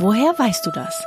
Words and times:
Woher 0.00 0.38
weißt 0.38 0.64
du 0.64 0.70
das? 0.70 1.04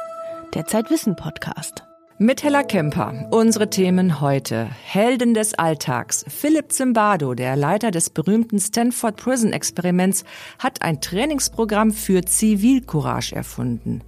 Der 0.54 0.66
Zeitwissen 0.66 1.16
Podcast. 1.16 1.86
Mit 2.17 2.43
Hella 2.43 2.62
Kemper. 2.62 3.30
Unsere 3.32 3.69
Themen 3.69 4.19
heute. 4.19 4.66
Helden 4.83 5.33
des 5.33 5.53
Alltags. 5.53 6.25
Philipp 6.28 6.74
Zimbardo, 6.74 7.33
der 7.33 7.56
Leiter 7.56 7.92
des 7.92 8.09
berühmten 8.09 8.59
Stanford 8.59 9.16
Prison 9.16 9.54
Experiments, 9.54 10.26
hat 10.59 10.82
ein 10.82 11.00
Trainingsprogramm 11.00 11.91
für 11.91 12.26
Zivilcourage 12.26 13.34
erfunden. 13.34 14.04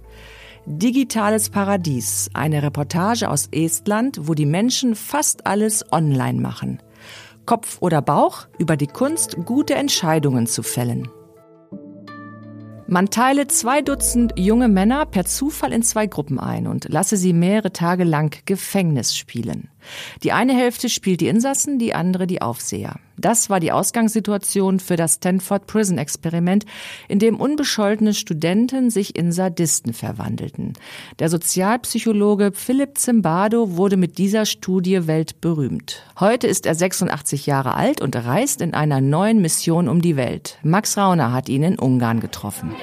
Digitales 0.66 1.48
Paradies. 1.48 2.28
Eine 2.34 2.62
Reportage 2.62 3.30
aus 3.30 3.48
Estland, 3.52 4.18
wo 4.24 4.34
die 4.34 4.44
Menschen 4.44 4.96
fast 4.96 5.46
alles 5.46 5.90
online 5.92 6.42
machen. 6.42 6.82
Kopf 7.46 7.78
oder 7.80 8.02
Bauch 8.02 8.48
über 8.58 8.76
die 8.76 8.86
Kunst, 8.86 9.38
gute 9.46 9.76
Entscheidungen 9.76 10.46
zu 10.46 10.62
fällen. 10.62 11.08
Man 12.86 13.08
teile 13.08 13.48
zwei 13.48 13.80
Dutzend 13.80 14.34
junge 14.36 14.68
Männer 14.68 15.06
per 15.06 15.24
Zufall 15.24 15.72
in 15.72 15.82
zwei 15.82 16.06
Gruppen 16.06 16.38
ein 16.38 16.66
und 16.66 16.86
lasse 16.90 17.16
sie 17.16 17.32
mehrere 17.32 17.72
Tage 17.72 18.04
lang 18.04 18.36
Gefängnis 18.44 19.16
spielen. 19.16 19.68
Die 20.22 20.32
eine 20.32 20.54
Hälfte 20.54 20.90
spielt 20.90 21.22
die 21.22 21.28
Insassen, 21.28 21.78
die 21.78 21.94
andere 21.94 22.26
die 22.26 22.42
Aufseher. 22.42 22.96
Das 23.16 23.50
war 23.50 23.60
die 23.60 23.72
Ausgangssituation 23.72 24.80
für 24.80 24.96
das 24.96 25.14
Stanford 25.14 25.66
Prison 25.66 25.98
Experiment, 25.98 26.64
in 27.08 27.18
dem 27.18 27.36
unbescholtene 27.36 28.14
Studenten 28.14 28.90
sich 28.90 29.16
in 29.16 29.32
Sadisten 29.32 29.92
verwandelten. 29.92 30.72
Der 31.18 31.28
Sozialpsychologe 31.28 32.52
Philipp 32.52 32.98
Zimbardo 32.98 33.76
wurde 33.76 33.96
mit 33.96 34.18
dieser 34.18 34.46
Studie 34.46 35.06
weltberühmt. 35.06 36.02
Heute 36.18 36.46
ist 36.46 36.66
er 36.66 36.74
86 36.74 37.46
Jahre 37.46 37.74
alt 37.74 38.00
und 38.00 38.16
reist 38.16 38.60
in 38.60 38.74
einer 38.74 39.00
neuen 39.00 39.40
Mission 39.40 39.88
um 39.88 40.00
die 40.00 40.16
Welt. 40.16 40.58
Max 40.62 40.96
Rauner 40.96 41.32
hat 41.32 41.48
ihn 41.48 41.62
in 41.62 41.78
Ungarn 41.78 42.20
getroffen. 42.20 42.74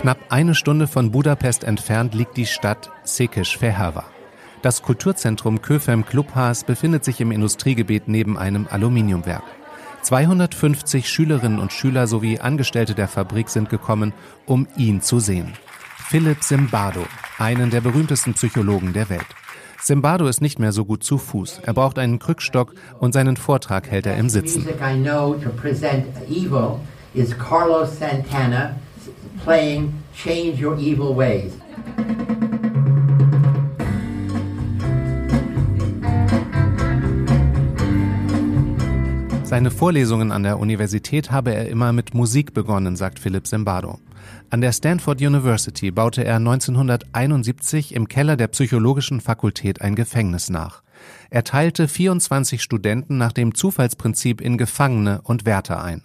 Knapp 0.00 0.18
eine 0.30 0.54
Stunde 0.54 0.86
von 0.86 1.10
Budapest 1.10 1.62
entfernt 1.62 2.14
liegt 2.14 2.38
die 2.38 2.46
Stadt 2.46 2.90
Székesfehérvár. 3.04 4.04
Das 4.62 4.82
Kulturzentrum 4.82 5.62
Köfem 5.62 6.04
Clubhaas 6.04 6.64
befindet 6.64 7.04
sich 7.04 7.20
im 7.20 7.32
Industriegebiet 7.32 8.08
neben 8.08 8.36
einem 8.36 8.66
Aluminiumwerk. 8.70 9.42
250 10.02 11.08
Schülerinnen 11.08 11.58
und 11.58 11.72
Schüler 11.72 12.06
sowie 12.06 12.38
Angestellte 12.40 12.94
der 12.94 13.08
Fabrik 13.08 13.48
sind 13.48 13.70
gekommen, 13.70 14.12
um 14.46 14.66
ihn 14.76 15.00
zu 15.00 15.18
sehen. 15.18 15.54
Philipp 16.08 16.42
Zimbardo, 16.42 17.06
einen 17.38 17.70
der 17.70 17.80
berühmtesten 17.80 18.34
Psychologen 18.34 18.92
der 18.92 19.08
Welt. 19.08 19.26
Zimbardo 19.80 20.26
ist 20.26 20.42
nicht 20.42 20.58
mehr 20.58 20.72
so 20.72 20.84
gut 20.84 21.04
zu 21.04 21.16
Fuß. 21.16 21.60
Er 21.64 21.72
braucht 21.72 21.98
einen 21.98 22.18
Krückstock 22.18 22.74
und 22.98 23.12
seinen 23.12 23.36
Vortrag 23.36 23.90
hält 23.90 24.06
er 24.06 24.16
im 24.16 24.28
Sitzen. 24.28 24.66
is 27.12 27.36
Carlos 27.36 27.98
Santana 27.98 28.76
playing 29.42 29.92
Change 30.14 30.60
Your 30.60 30.78
Evil 30.78 31.16
Ways. 31.16 31.52
Seine 39.50 39.72
Vorlesungen 39.72 40.30
an 40.30 40.44
der 40.44 40.60
Universität 40.60 41.32
habe 41.32 41.52
er 41.52 41.68
immer 41.68 41.92
mit 41.92 42.14
Musik 42.14 42.54
begonnen, 42.54 42.94
sagt 42.94 43.18
Philipp 43.18 43.48
Zimbardo. 43.48 43.98
An 44.48 44.60
der 44.60 44.70
Stanford 44.70 45.20
University 45.20 45.90
baute 45.90 46.24
er 46.24 46.36
1971 46.36 47.96
im 47.96 48.06
Keller 48.06 48.36
der 48.36 48.46
Psychologischen 48.46 49.20
Fakultät 49.20 49.80
ein 49.80 49.96
Gefängnis 49.96 50.50
nach. 50.50 50.84
Er 51.30 51.42
teilte 51.42 51.88
24 51.88 52.62
Studenten 52.62 53.18
nach 53.18 53.32
dem 53.32 53.52
Zufallsprinzip 53.52 54.40
in 54.40 54.56
Gefangene 54.56 55.20
und 55.24 55.46
Wärter 55.46 55.82
ein. 55.82 56.04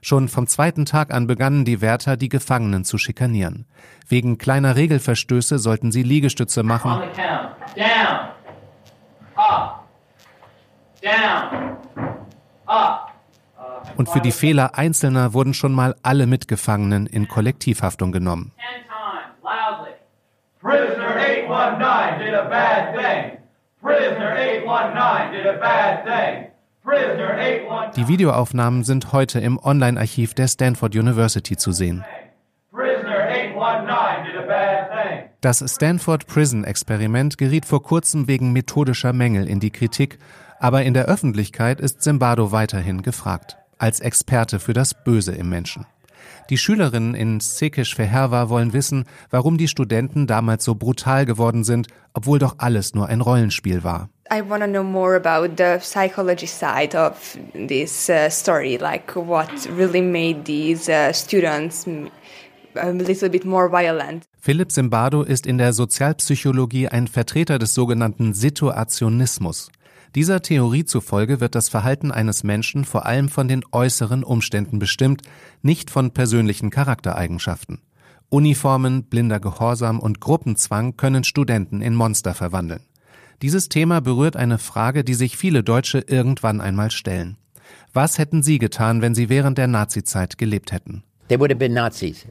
Schon 0.00 0.28
vom 0.28 0.46
zweiten 0.46 0.86
Tag 0.86 1.12
an 1.12 1.26
begannen 1.26 1.66
die 1.66 1.82
Wärter, 1.82 2.16
die 2.16 2.30
Gefangenen 2.30 2.86
zu 2.86 2.96
schikanieren. 2.96 3.66
Wegen 4.08 4.38
kleiner 4.38 4.74
Regelverstöße 4.74 5.58
sollten 5.58 5.92
sie 5.92 6.02
Liegestütze 6.02 6.62
machen. 6.62 6.92
Down. 7.14 7.50
Down. 11.02 12.15
Und 13.96 14.08
für 14.08 14.20
die 14.20 14.32
Fehler 14.32 14.76
Einzelner 14.76 15.32
wurden 15.32 15.54
schon 15.54 15.72
mal 15.72 15.94
alle 16.02 16.26
Mitgefangenen 16.26 17.06
in 17.06 17.28
Kollektivhaftung 17.28 18.12
genommen. 18.12 18.52
Die 27.96 28.08
Videoaufnahmen 28.08 28.84
sind 28.84 29.12
heute 29.12 29.40
im 29.40 29.58
Online-Archiv 29.58 30.34
der 30.34 30.48
Stanford 30.48 30.94
University 30.94 31.56
zu 31.56 31.72
sehen. 31.72 32.04
Das 35.40 35.64
Stanford 35.66 36.26
Prison 36.26 36.64
Experiment 36.64 37.38
geriet 37.38 37.64
vor 37.64 37.82
kurzem 37.82 38.28
wegen 38.28 38.52
methodischer 38.52 39.12
Mängel 39.12 39.48
in 39.48 39.60
die 39.60 39.70
Kritik 39.70 40.18
aber 40.60 40.84
in 40.84 40.94
der 40.94 41.06
Öffentlichkeit 41.06 41.80
ist 41.80 42.02
Zimbardo 42.02 42.52
weiterhin 42.52 43.02
gefragt, 43.02 43.56
als 43.78 44.00
Experte 44.00 44.60
für 44.60 44.72
das 44.72 44.94
Böse 44.94 45.32
im 45.32 45.48
Menschen. 45.48 45.86
Die 46.50 46.58
Schülerinnen 46.58 47.14
in 47.14 47.40
Sekish 47.40 47.94
Feherwa 47.96 48.48
wollen 48.48 48.72
wissen, 48.72 49.04
warum 49.30 49.58
die 49.58 49.68
Studenten 49.68 50.26
damals 50.26 50.64
so 50.64 50.76
brutal 50.76 51.26
geworden 51.26 51.64
sind, 51.64 51.88
obwohl 52.14 52.38
doch 52.38 52.56
alles 52.58 52.94
nur 52.94 53.08
ein 53.08 53.20
Rollenspiel 53.20 53.82
war. 53.82 54.08
I 54.32 54.42
want 54.48 54.62
to 54.62 54.68
know 54.68 54.82
more 54.82 55.14
about 55.14 55.54
the 55.56 55.78
psychology 55.80 56.46
side 56.46 56.96
of 56.96 57.38
this 57.68 58.08
uh, 58.08 58.28
story, 58.28 58.76
like 58.76 59.14
what 59.14 59.48
really 59.76 60.02
made 60.02 60.44
these 60.44 60.90
uh, 60.90 61.12
students 61.12 61.86
a 62.74 62.90
little 62.90 63.28
bit 63.28 63.44
more 63.44 63.70
violent. 63.70 64.24
Philipp 64.40 64.72
Zimbardo 64.72 65.22
ist 65.22 65.46
in 65.46 65.58
der 65.58 65.72
Sozialpsychologie 65.72 66.88
ein 66.88 67.08
Vertreter 67.08 67.58
des 67.58 67.74
sogenannten 67.74 68.34
Situationismus. 68.34 69.70
Dieser 70.16 70.40
Theorie 70.40 70.86
zufolge 70.86 71.40
wird 71.42 71.54
das 71.54 71.68
Verhalten 71.68 72.10
eines 72.10 72.42
Menschen 72.42 72.86
vor 72.86 73.04
allem 73.04 73.28
von 73.28 73.48
den 73.48 73.62
äußeren 73.70 74.24
Umständen 74.24 74.78
bestimmt, 74.78 75.20
nicht 75.60 75.90
von 75.90 76.10
persönlichen 76.10 76.70
Charaktereigenschaften. 76.70 77.82
Uniformen, 78.30 79.04
blinder 79.04 79.40
Gehorsam 79.40 80.00
und 80.00 80.18
Gruppenzwang 80.18 80.96
können 80.96 81.22
Studenten 81.22 81.82
in 81.82 81.94
Monster 81.94 82.32
verwandeln. 82.32 82.80
Dieses 83.42 83.68
Thema 83.68 84.00
berührt 84.00 84.36
eine 84.36 84.56
Frage, 84.56 85.04
die 85.04 85.12
sich 85.12 85.36
viele 85.36 85.62
Deutsche 85.62 85.98
irgendwann 85.98 86.62
einmal 86.62 86.90
stellen. 86.90 87.36
Was 87.92 88.16
hätten 88.16 88.42
Sie 88.42 88.58
getan, 88.58 89.02
wenn 89.02 89.14
Sie 89.14 89.28
während 89.28 89.58
der 89.58 89.66
Nazizeit 89.66 90.38
gelebt 90.38 90.72
hätten? 90.72 91.02
They 91.28 91.38
would 91.38 91.50
have 91.50 91.58
been 91.58 91.74
Nazis. 91.74 92.24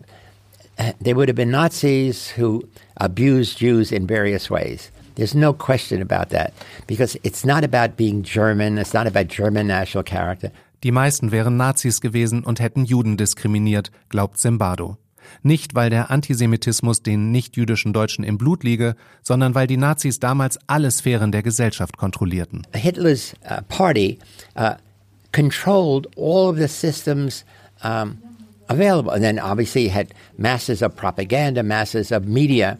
They 1.03 1.15
would 1.15 1.29
have 1.29 1.35
been 1.35 1.51
Nazis 1.51 2.33
who 2.35 2.63
abused 2.95 3.61
Jews 3.61 3.91
in 3.91 4.09
various 4.09 4.49
ways. 4.49 4.91
There's 5.15 5.35
no 5.35 5.53
question 5.53 6.01
about 6.01 6.29
that 6.29 6.53
because 6.87 7.17
it's 7.23 7.45
not 7.45 7.63
about 7.63 7.95
being 7.97 8.23
German, 8.23 8.77
it's 8.77 8.93
not 8.93 9.07
about 9.07 9.27
German 9.27 9.67
national 9.67 10.03
character. 10.03 10.51
Die 10.83 10.91
meisten 10.91 11.31
wären 11.31 11.57
Nazis 11.57 12.01
gewesen 12.01 12.43
und 12.43 12.59
hätten 12.59 12.85
Juden 12.85 13.17
diskriminiert, 13.17 13.91
glaubt 14.09 14.37
Zimbardo. 14.37 14.97
Nicht, 15.41 15.73
weil 15.73 15.89
der 15.89 16.11
Antisemitismus 16.11 17.01
den 17.01 17.31
nichtjüdischen 17.31 17.93
Deutschen 17.93 18.23
im 18.23 18.37
Blut 18.37 18.63
liege, 18.63 18.95
sondern 19.23 19.55
weil 19.55 19.65
die 19.65 19.77
Nazis 19.77 20.19
damals 20.19 20.59
alle 20.67 20.91
Sphären 20.91 21.31
der 21.31 21.41
Gesellschaft 21.41 21.97
kontrollierten. 21.97 22.67
Hitler's 22.75 23.33
uh, 23.49 23.61
party 23.67 24.19
uh, 24.55 24.75
controlled 25.31 26.07
all 26.15 26.49
of 26.49 26.57
the 26.57 26.67
systems 26.67 27.43
um, 27.83 28.17
available. 28.67 29.11
And 29.11 29.23
then 29.23 29.39
obviously 29.39 29.89
had 29.89 30.13
masses 30.37 30.81
of 30.81 30.95
propaganda, 30.95 31.63
masses 31.63 32.11
of 32.11 32.27
media. 32.27 32.77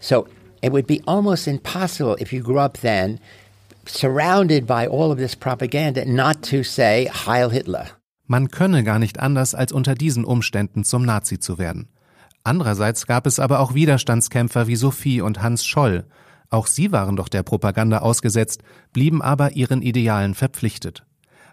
So 0.00 0.26
It 0.66 0.72
would 0.72 0.88
be 0.88 1.00
almost 1.06 1.46
impossible 1.46 2.16
if 2.18 2.32
you 2.32 2.42
grew 2.42 2.58
up 2.58 2.78
then 2.78 3.20
surrounded 3.86 4.66
by 4.66 4.88
all 4.88 5.12
of 5.12 5.18
this 5.18 5.36
propaganda 5.36 6.04
not 6.04 6.42
to 6.50 6.64
say 6.64 7.08
Heil 7.08 7.50
Hitler. 7.50 7.86
Man 8.26 8.50
könne 8.50 8.82
gar 8.82 8.98
nicht 8.98 9.20
anders, 9.20 9.54
als 9.54 9.70
unter 9.70 9.94
diesen 9.94 10.24
Umständen 10.24 10.82
zum 10.82 11.04
Nazi 11.04 11.38
zu 11.38 11.58
werden. 11.58 11.86
Andererseits 12.42 13.06
gab 13.06 13.28
es 13.28 13.38
aber 13.38 13.60
auch 13.60 13.74
Widerstandskämpfer 13.74 14.66
wie 14.66 14.74
Sophie 14.74 15.20
und 15.20 15.40
Hans 15.40 15.64
Scholl. 15.64 16.04
Auch 16.50 16.66
sie 16.66 16.90
waren 16.90 17.14
doch 17.14 17.28
der 17.28 17.44
Propaganda 17.44 17.98
ausgesetzt, 17.98 18.62
blieben 18.92 19.22
aber 19.22 19.52
ihren 19.52 19.82
Idealen 19.82 20.34
verpflichtet. 20.34 21.04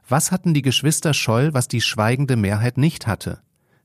Was 0.09 0.31
hatten 0.31 0.55
die 0.55 0.63
Geschwister 0.63 1.13
Scholl, 1.13 1.53
was 1.53 1.67
die 1.67 1.81
schweigende 1.81 2.35
Mehrheit 2.35 2.79
nicht 2.79 3.05
hatte? 3.05 3.41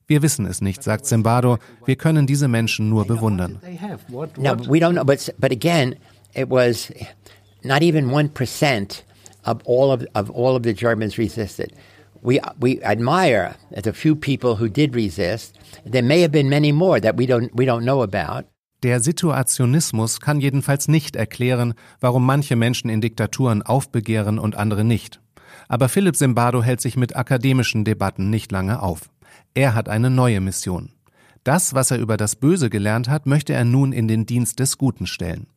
Wir 0.08 0.22
wissen 0.22 0.46
es 0.46 0.62
nicht, 0.62 0.82
sagt 0.82 1.04
Zimbardo. 1.04 1.58
Wir 1.84 1.96
können 1.96 2.26
diese 2.26 2.48
Menschen 2.48 2.88
nur 2.88 3.06
bewundern. 3.06 3.60
No, 4.08 4.56
we 4.66 4.80
don't 4.80 4.94
know, 4.94 5.04
but, 5.04 5.32
but 5.38 5.52
again, 5.52 5.96
it 6.34 6.48
was 6.48 6.90
not 7.62 7.82
even 7.82 8.06
1% 8.06 9.02
of 9.44 9.58
all 9.66 9.92
of, 9.92 10.06
of 10.14 10.30
all 10.30 10.56
of 10.56 10.62
the 10.64 10.72
Germans 10.72 11.18
resisted. 11.18 11.72
We, 12.22 12.40
we 12.58 12.82
admire 12.82 13.54
the 13.70 13.92
few 13.92 14.16
people 14.16 14.56
who 14.56 14.68
did 14.68 14.94
resist. 14.96 15.58
There 15.84 16.02
may 16.02 16.22
have 16.22 16.32
been 16.32 16.48
many 16.48 16.72
more 16.72 17.00
that 17.00 17.16
we 17.18 17.26
don't, 17.26 17.50
we 17.54 17.66
don't 17.66 17.84
know 17.84 18.02
about. 18.02 18.48
Der 18.82 19.00
Situationismus 19.00 20.20
kann 20.20 20.40
jedenfalls 20.40 20.88
nicht 20.88 21.16
erklären, 21.16 21.74
warum 22.00 22.24
manche 22.24 22.56
Menschen 22.56 22.88
in 22.88 23.00
Diktaturen 23.00 23.60
aufbegehren 23.62 24.38
und 24.38 24.56
andere 24.56 24.84
nicht. 24.84 25.20
Aber 25.68 25.88
Philipp 25.88 26.16
Zimbardo 26.16 26.62
hält 26.62 26.80
sich 26.80 26.96
mit 26.96 27.14
akademischen 27.14 27.84
Debatten 27.84 28.30
nicht 28.30 28.52
lange 28.52 28.80
auf. 28.82 29.10
Er 29.58 29.74
hat 29.74 29.88
eine 29.88 30.08
neue 30.08 30.40
Mission. 30.40 30.92
Das, 31.42 31.74
was 31.74 31.90
er 31.90 31.98
über 31.98 32.16
das 32.16 32.36
Böse 32.36 32.70
gelernt 32.70 33.08
hat, 33.08 33.26
möchte 33.26 33.54
er 33.54 33.64
nun 33.64 33.90
in 33.90 34.06
den 34.06 34.24
Dienst 34.24 34.60
des 34.60 34.78
Guten 34.78 35.08
stellen. 35.08 35.48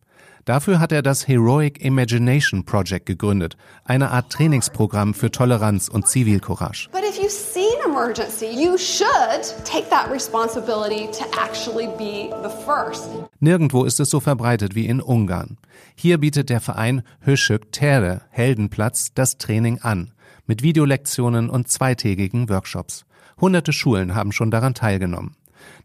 Dafür 0.43 0.79
hat 0.79 0.91
er 0.91 1.03
das 1.03 1.27
Heroic 1.27 1.85
Imagination 1.85 2.65
Project 2.65 3.05
gegründet, 3.05 3.57
eine 3.85 4.09
Art 4.09 4.31
Trainingsprogramm 4.31 5.13
für 5.13 5.29
Toleranz 5.29 5.87
und 5.87 6.07
Zivilcourage. 6.07 6.89
But 6.91 7.03
if 7.07 7.21
you 7.21 7.29
see 7.29 7.67
an 7.85 7.91
emergency, 7.91 8.47
you 8.47 8.75
should 8.75 9.43
take 9.65 9.87
that 9.91 10.09
responsibility 10.11 11.07
to 11.11 11.23
actually 11.39 11.85
be 11.99 12.33
the 12.41 12.49
first. 12.65 13.07
Nirgendwo 13.39 13.83
ist 13.83 13.99
es 13.99 14.09
so 14.09 14.19
verbreitet 14.19 14.73
wie 14.73 14.87
in 14.87 14.99
Ungarn. 14.99 15.59
Hier 15.93 16.17
bietet 16.17 16.49
der 16.49 16.59
Verein 16.59 17.03
Höschük 17.19 17.71
Tere 17.71 18.21
Heldenplatz 18.31 19.13
das 19.13 19.37
Training 19.37 19.77
an, 19.83 20.11
mit 20.47 20.63
Videolektionen 20.63 21.51
und 21.51 21.67
zweitägigen 21.67 22.49
Workshops. 22.49 23.05
Hunderte 23.41 23.73
Schulen 23.73 24.15
haben 24.15 24.31
schon 24.31 24.51
daran 24.51 24.73
teilgenommen. 24.73 25.35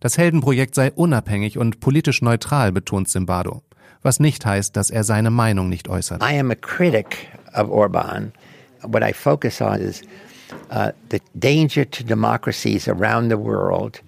Das 0.01 0.19
Heldenprojekt 0.19 0.75
sei 0.75 0.93
unabhängig 0.93 1.59
und 1.59 1.81
politisch 1.81 2.23
neutral, 2.23 2.71
betont 2.71 3.09
Zimbardo 3.09 3.63
was 4.07 4.21
nicht 4.21 4.47
heißt, 4.47 4.77
dass 4.77 4.91
er 4.91 5.05
seine 5.05 5.31
Meinung 5.31 5.69
nicht 5.69 5.89
äußert. 5.89 6.23
I 6.23 6.39
am 6.39 6.51
a 6.51 6.55
critic 6.55 7.29
of 7.55 7.69
Orban. 7.69 8.33
What 8.83 9.03
I 9.03 9.13
focus 9.13 9.61
on 9.61 9.81
is 9.81 10.03
uh, 10.71 10.93
the 11.11 11.21
danger 11.35 11.85
to 11.85 12.05
democracies 12.05 12.89
around 12.89 13.31
the 13.31 13.39
world 13.39 14.01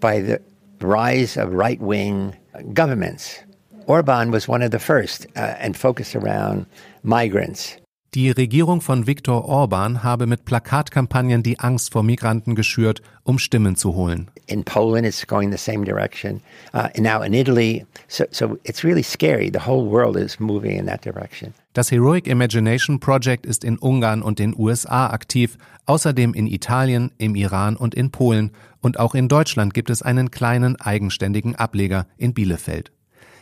by 0.00 0.20
the 0.20 0.38
rise 0.80 1.36
of 1.36 1.52
right-wing 1.52 2.34
governments. 2.74 3.38
Orban 3.86 4.30
was 4.30 4.48
one 4.48 4.62
of 4.62 4.70
the 4.70 4.78
first 4.78 5.26
uh, 5.34 5.54
and 5.58 5.76
focused 5.76 6.14
around 6.14 6.66
migrants. 7.02 7.78
Die 8.14 8.30
Regierung 8.30 8.82
von 8.82 9.06
Viktor 9.06 9.46
Orban 9.46 10.02
habe 10.02 10.26
mit 10.26 10.44
Plakatkampagnen 10.44 11.42
die 11.42 11.58
Angst 11.60 11.92
vor 11.92 12.02
Migranten 12.02 12.54
geschürt, 12.54 13.00
um 13.22 13.38
Stimmen 13.38 13.74
zu 13.74 13.94
holen. 13.94 14.30
In 14.48 14.64
Poland 14.64 15.06
it's 15.06 15.26
going 15.26 15.50
the 15.50 15.56
same 15.56 15.86
direction. 15.86 16.42
Uh, 16.74 16.88
now 17.00 17.22
in 17.22 17.32
Italy, 17.32 17.86
so, 18.08 18.24
so 18.30 18.58
it's 18.64 18.84
really 18.84 19.02
scary. 19.02 19.50
The 19.50 19.66
whole 19.66 19.90
world 19.90 20.16
is 20.16 20.38
moving 20.38 20.78
in 20.78 20.84
that 20.88 21.02
direction. 21.02 21.54
Das 21.72 21.90
Heroic 21.90 22.26
Imagination 22.26 23.00
Project 23.00 23.46
ist 23.46 23.64
in 23.64 23.78
Ungarn 23.78 24.20
und 24.20 24.38
den 24.38 24.54
USA 24.58 25.06
aktiv, 25.06 25.56
außerdem 25.86 26.34
in 26.34 26.46
Italien, 26.46 27.12
im 27.16 27.34
Iran 27.34 27.76
und 27.76 27.94
in 27.94 28.10
Polen 28.10 28.50
und 28.82 29.00
auch 29.00 29.14
in 29.14 29.28
Deutschland 29.28 29.72
gibt 29.72 29.88
es 29.88 30.02
einen 30.02 30.30
kleinen 30.30 30.78
eigenständigen 30.78 31.56
Ableger 31.56 32.06
in 32.18 32.34
Bielefeld. 32.34 32.92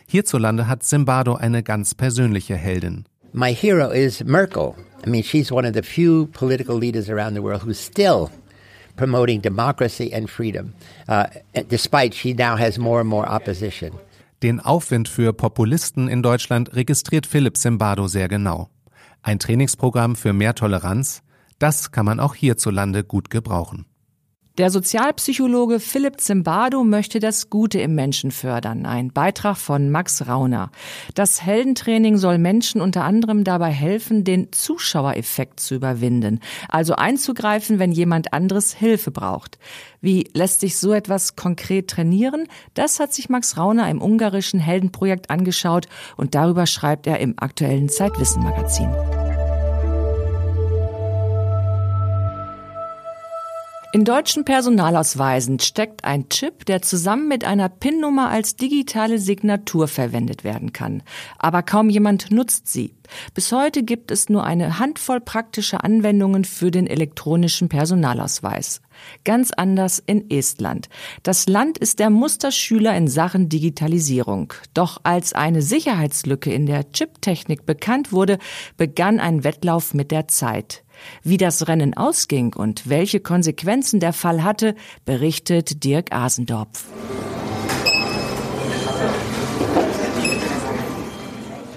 Hierzulande 0.06 0.68
hat 0.68 0.84
Zimbardo 0.84 1.34
eine 1.34 1.64
ganz 1.64 1.96
persönliche 1.96 2.54
Heldin. 2.54 3.06
My 3.32 3.52
hero 3.52 3.90
is 3.90 4.24
Merkel. 4.24 4.76
I 5.04 5.08
mean, 5.08 5.22
she's 5.22 5.52
one 5.52 5.64
of 5.64 5.74
the 5.74 5.82
few 5.82 6.26
political 6.32 6.76
leaders 6.76 7.08
around 7.08 7.34
the 7.34 7.42
world 7.42 7.62
who's 7.62 7.78
still 7.78 8.30
promoting 8.96 9.40
democracy 9.40 10.12
and 10.12 10.28
freedom, 10.28 10.74
uh, 11.08 11.26
despite 11.68 12.12
she 12.12 12.34
now 12.34 12.56
has 12.56 12.78
more 12.78 13.00
and 13.00 13.08
more 13.08 13.26
opposition. 13.26 13.92
Den 14.42 14.58
Aufwind 14.58 15.08
für 15.08 15.32
Populisten 15.32 16.08
in 16.08 16.22
Deutschland 16.22 16.74
registriert 16.74 17.26
Philipp 17.26 17.56
Zimbardo 17.56 18.08
sehr 18.08 18.28
genau. 18.28 18.68
Ein 19.22 19.38
Trainingsprogramm 19.38 20.16
für 20.16 20.32
mehr 20.32 20.54
Toleranz, 20.54 21.22
das 21.58 21.92
kann 21.92 22.06
man 22.06 22.20
auch 22.20 22.34
hierzulande 22.34 23.04
gut 23.04 23.30
gebrauchen. 23.30 23.84
Der 24.60 24.70
Sozialpsychologe 24.70 25.80
Philipp 25.80 26.20
Zimbardo 26.20 26.84
möchte 26.84 27.18
das 27.18 27.48
Gute 27.48 27.80
im 27.80 27.94
Menschen 27.94 28.30
fördern. 28.30 28.84
Ein 28.84 29.10
Beitrag 29.10 29.56
von 29.56 29.88
Max 29.88 30.28
Rauner. 30.28 30.70
Das 31.14 31.40
Heldentraining 31.40 32.18
soll 32.18 32.36
Menschen 32.36 32.82
unter 32.82 33.04
anderem 33.04 33.42
dabei 33.42 33.70
helfen, 33.70 34.22
den 34.22 34.52
Zuschauereffekt 34.52 35.60
zu 35.60 35.76
überwinden. 35.76 36.40
Also 36.68 36.94
einzugreifen, 36.94 37.78
wenn 37.78 37.90
jemand 37.90 38.34
anderes 38.34 38.74
Hilfe 38.74 39.10
braucht. 39.10 39.58
Wie 40.02 40.28
lässt 40.34 40.60
sich 40.60 40.76
so 40.76 40.92
etwas 40.92 41.36
konkret 41.36 41.88
trainieren? 41.88 42.46
Das 42.74 43.00
hat 43.00 43.14
sich 43.14 43.30
Max 43.30 43.56
Rauner 43.56 43.88
im 43.88 44.02
ungarischen 44.02 44.60
Heldenprojekt 44.60 45.30
angeschaut 45.30 45.86
und 46.18 46.34
darüber 46.34 46.66
schreibt 46.66 47.06
er 47.06 47.18
im 47.20 47.32
aktuellen 47.38 47.88
Zeitwissen 47.88 48.42
Magazin. 48.42 48.90
In 53.92 54.04
deutschen 54.04 54.44
Personalausweisen 54.44 55.58
steckt 55.58 56.04
ein 56.04 56.28
Chip, 56.28 56.64
der 56.64 56.80
zusammen 56.80 57.26
mit 57.26 57.44
einer 57.44 57.68
PIN-Nummer 57.68 58.28
als 58.28 58.54
digitale 58.54 59.18
Signatur 59.18 59.88
verwendet 59.88 60.44
werden 60.44 60.72
kann. 60.72 61.02
Aber 61.38 61.64
kaum 61.64 61.90
jemand 61.90 62.30
nutzt 62.30 62.68
sie. 62.68 62.94
Bis 63.34 63.50
heute 63.50 63.82
gibt 63.82 64.12
es 64.12 64.28
nur 64.28 64.44
eine 64.44 64.78
Handvoll 64.78 65.20
praktischer 65.20 65.82
Anwendungen 65.82 66.44
für 66.44 66.70
den 66.70 66.86
elektronischen 66.86 67.68
Personalausweis. 67.68 68.80
Ganz 69.24 69.50
anders 69.50 70.00
in 70.06 70.30
Estland. 70.30 70.88
Das 71.24 71.48
Land 71.48 71.76
ist 71.76 71.98
der 71.98 72.10
Musterschüler 72.10 72.96
in 72.96 73.08
Sachen 73.08 73.48
Digitalisierung. 73.48 74.52
Doch 74.72 75.00
als 75.02 75.32
eine 75.32 75.62
Sicherheitslücke 75.62 76.52
in 76.52 76.66
der 76.66 76.92
Chiptechnik 76.92 77.66
bekannt 77.66 78.12
wurde, 78.12 78.38
begann 78.76 79.18
ein 79.18 79.42
Wettlauf 79.42 79.94
mit 79.94 80.12
der 80.12 80.28
Zeit. 80.28 80.84
Wie 81.22 81.36
das 81.36 81.68
Rennen 81.68 81.96
ausging 81.96 82.54
und 82.54 82.88
welche 82.88 83.20
Konsequenzen 83.20 84.00
der 84.00 84.12
Fall 84.12 84.42
hatte, 84.42 84.74
berichtet 85.04 85.84
Dirk 85.84 86.12
Asendorf. 86.12 86.84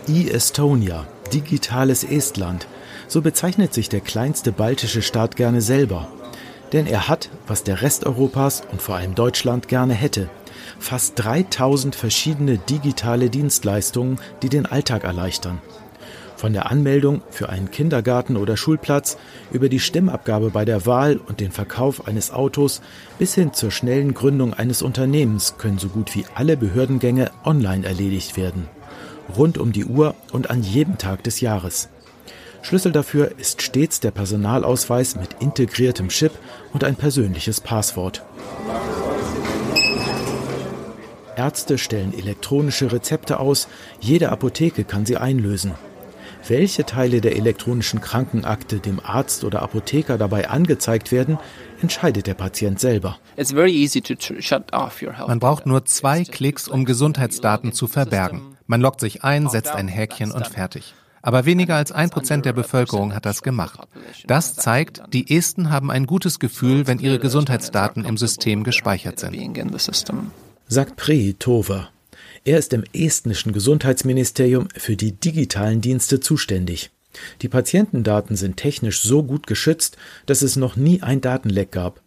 E-Estonia, 0.07 1.07
digitales 1.33 2.03
Estland. 2.03 2.67
So 3.07 3.21
bezeichnet 3.21 3.73
sich 3.73 3.89
der 3.89 4.01
kleinste 4.01 4.51
baltische 4.51 5.01
Staat 5.01 5.35
gerne 5.35 5.61
selber. 5.61 6.07
Denn 6.73 6.87
er 6.87 7.07
hat, 7.07 7.29
was 7.47 7.63
der 7.63 7.81
Rest 7.81 8.05
Europas 8.05 8.63
und 8.71 8.81
vor 8.81 8.95
allem 8.95 9.15
Deutschland 9.15 9.67
gerne 9.67 9.93
hätte, 9.93 10.29
fast 10.79 11.13
3000 11.23 11.95
verschiedene 11.95 12.57
digitale 12.57 13.29
Dienstleistungen, 13.29 14.19
die 14.41 14.49
den 14.49 14.65
Alltag 14.65 15.03
erleichtern. 15.03 15.61
Von 16.43 16.51
der 16.51 16.69
Anmeldung 16.69 17.21
für 17.29 17.47
einen 17.47 17.71
Kindergarten 17.71 18.35
oder 18.35 18.57
Schulplatz 18.57 19.15
über 19.53 19.69
die 19.69 19.79
Stimmabgabe 19.79 20.49
bei 20.49 20.65
der 20.65 20.85
Wahl 20.85 21.15
und 21.15 21.39
den 21.39 21.53
Verkauf 21.53 22.05
eines 22.05 22.31
Autos 22.31 22.81
bis 23.17 23.33
hin 23.33 23.53
zur 23.53 23.71
schnellen 23.71 24.13
Gründung 24.13 24.53
eines 24.53 24.81
Unternehmens 24.81 25.55
können 25.57 25.77
so 25.77 25.87
gut 25.87 26.13
wie 26.17 26.25
alle 26.35 26.57
Behördengänge 26.57 27.31
online 27.45 27.87
erledigt 27.87 28.35
werden. 28.35 28.67
Rund 29.37 29.57
um 29.57 29.71
die 29.71 29.85
Uhr 29.85 30.15
und 30.33 30.49
an 30.49 30.63
jedem 30.63 30.97
Tag 30.97 31.23
des 31.23 31.39
Jahres. 31.39 31.87
Schlüssel 32.61 32.91
dafür 32.91 33.31
ist 33.37 33.61
stets 33.61 34.01
der 34.01 34.11
Personalausweis 34.11 35.15
mit 35.15 35.37
integriertem 35.39 36.09
Chip 36.09 36.33
und 36.73 36.83
ein 36.83 36.97
persönliches 36.97 37.61
Passwort. 37.61 38.21
Ärzte 41.37 41.77
stellen 41.77 42.13
elektronische 42.13 42.91
Rezepte 42.91 43.39
aus, 43.39 43.69
jede 44.01 44.29
Apotheke 44.29 44.83
kann 44.83 45.05
sie 45.05 45.15
einlösen. 45.15 45.71
Welche 46.47 46.85
Teile 46.85 47.21
der 47.21 47.37
elektronischen 47.37 48.01
Krankenakte 48.01 48.79
dem 48.79 48.99
Arzt 48.99 49.43
oder 49.43 49.61
Apotheker 49.61 50.17
dabei 50.17 50.49
angezeigt 50.49 51.11
werden, 51.11 51.37
entscheidet 51.81 52.27
der 52.27 52.33
Patient 52.33 52.79
selber. 52.79 53.17
Man 55.27 55.39
braucht 55.39 55.65
nur 55.65 55.85
zwei 55.85 56.23
Klicks, 56.23 56.67
um 56.67 56.85
Gesundheitsdaten 56.85 57.71
zu 57.71 57.87
verbergen. 57.87 58.57
Man 58.67 58.81
loggt 58.81 58.99
sich 58.99 59.23
ein, 59.23 59.49
setzt 59.49 59.71
ein 59.71 59.87
Häkchen 59.87 60.31
und 60.31 60.47
fertig. 60.47 60.93
Aber 61.21 61.45
weniger 61.45 61.77
als 61.77 61.93
ein 61.93 62.09
Prozent 62.09 62.45
der 62.45 62.51
Bevölkerung 62.51 63.15
hat 63.15 63.25
das 63.25 63.43
gemacht. 63.43 63.79
Das 64.27 64.55
zeigt, 64.55 65.01
die 65.13 65.35
Esten 65.35 65.69
haben 65.69 65.89
ein 65.89 66.05
gutes 66.05 66.37
Gefühl, 66.37 66.85
wenn 66.85 66.99
ihre 66.99 67.17
Gesundheitsdaten 67.17 68.03
im 68.03 68.17
System 68.17 68.65
gespeichert 68.65 69.19
sind. 69.19 69.33
Sagt 70.67 70.97
Pre 70.97 71.33
Tover. 71.39 71.89
Er 72.45 72.57
ist 72.59 72.73
im 72.73 72.83
estnischen 72.93 73.53
Gesundheitsministerium 73.53 74.67
für 74.75 74.97
die 74.97 75.13
digitalen 75.13 75.79
Dienste 75.79 76.19
zuständig. 76.19 76.91
Die 77.41 77.47
Patientendaten 77.47 78.35
sind 78.35 78.57
technisch 78.57 79.01
so 79.01 79.23
gut 79.23 79.47
geschützt, 79.47 79.95
dass 80.25 80.41
es 80.41 80.57
noch 80.57 80.75
nie 80.75 81.01
ein 81.01 81.21
Datenleck 81.21 81.71
gab. 81.71 82.01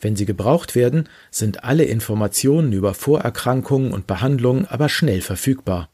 Wenn 0.00 0.16
sie 0.16 0.26
gebraucht 0.26 0.74
werden, 0.74 1.08
sind 1.30 1.62
alle 1.62 1.84
Informationen 1.84 2.72
über 2.72 2.92
Vorerkrankungen 2.92 3.92
und 3.92 4.08
Behandlungen 4.08 4.66
aber 4.66 4.88
schnell 4.88 5.20
verfügbar. 5.20 5.88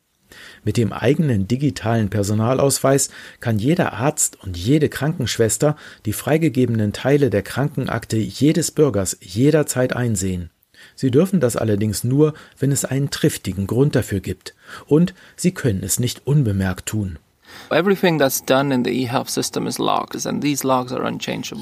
Mit 0.64 0.78
dem 0.78 0.92
eigenen 0.92 1.46
digitalen 1.46 2.08
Personalausweis 2.08 3.10
kann 3.40 3.58
jeder 3.58 3.92
Arzt 3.92 4.42
und 4.42 4.56
jede 4.56 4.88
Krankenschwester 4.88 5.76
die 6.06 6.14
freigegebenen 6.14 6.94
Teile 6.94 7.28
der 7.28 7.42
Krankenakte 7.42 8.16
jedes 8.16 8.70
Bürgers 8.70 9.16
jederzeit 9.20 9.94
einsehen. 9.94 10.50
Sie 10.94 11.10
dürfen 11.10 11.40
das 11.40 11.56
allerdings 11.56 12.04
nur, 12.04 12.34
wenn 12.58 12.72
es 12.72 12.84
einen 12.84 13.10
triftigen 13.10 13.66
Grund 13.66 13.94
dafür 13.94 14.20
gibt. 14.20 14.54
Und 14.86 15.14
sie 15.36 15.52
können 15.52 15.82
es 15.82 15.98
nicht 15.98 16.26
unbemerkt 16.26 16.86
tun. 16.86 17.18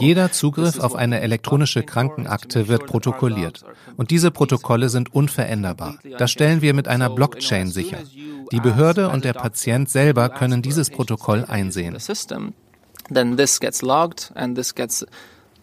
Jeder 0.01 0.33
Zugriff 0.33 0.79
auf 0.79 0.95
eine 0.95 1.21
elektronische 1.21 1.83
Krankenakte 1.83 2.69
wird 2.69 2.87
protokolliert. 2.87 3.65
Und 3.97 4.11
diese 4.11 4.31
Protokolle 4.31 4.89
sind 4.89 5.15
unveränderbar. 5.15 5.99
Das 6.19 6.31
stellen 6.31 6.63
wir 6.63 6.75
mit 6.75 6.89
einer 6.89 7.11
Blockchain 7.11 7.71
sicher. 7.71 7.99
Die 8.53 8.61
Behörde 8.61 9.09
und 9.11 9.25
der 9.25 9.35
Patient 9.35 9.89
selber 9.89 10.29
können 10.29 10.63
dieses 10.63 10.91
Protokoll 10.91 11.45
einsehen. 11.47 11.97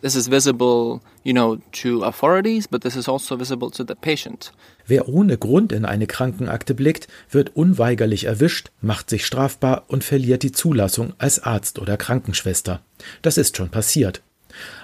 This 0.02 0.16
is 0.16 0.30
visible, 0.30 1.02
you 1.24 1.34
know, 1.34 1.58
to 1.82 2.04
authorities, 2.04 2.68
but 2.68 2.82
this 2.84 2.96
is 2.96 3.10
also 3.10 3.38
visible 3.38 3.70
to 3.72 3.84
the 3.86 3.96
patient. 3.96 4.54
Wer 4.88 5.10
ohne 5.10 5.38
Grund 5.38 5.74
in 5.74 5.84
eine 5.84 6.08
Krankenakte 6.08 6.74
blickt, 6.74 7.08
wird 7.30 7.56
unweigerlich 7.56 8.24
erwischt, 8.24 8.72
macht 8.82 9.10
sich 9.10 9.26
strafbar 9.26 9.84
und 9.88 10.06
verliert 10.06 10.44
die 10.44 10.54
Zulassung 10.54 11.14
als 11.18 11.44
Arzt 11.44 11.80
oder 11.80 11.98
Krankenschwester. 11.98 12.82
Das 13.22 13.38
ist 13.38 13.58
schon 13.58 13.70
passiert. 13.70 14.22